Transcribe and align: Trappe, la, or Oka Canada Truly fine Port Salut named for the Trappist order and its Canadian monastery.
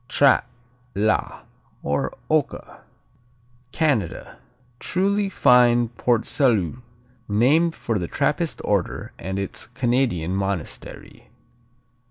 Trappe, 0.09 0.47
la, 0.95 1.41
or 1.83 2.17
Oka 2.27 2.81
Canada 3.71 4.39
Truly 4.79 5.29
fine 5.29 5.89
Port 5.89 6.25
Salut 6.25 6.77
named 7.29 7.75
for 7.75 7.99
the 7.99 8.07
Trappist 8.07 8.61
order 8.65 9.11
and 9.19 9.37
its 9.37 9.67
Canadian 9.67 10.35
monastery. 10.35 11.29